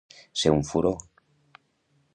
Ser 0.43 0.53
un 0.53 0.63
furor. 0.71 0.97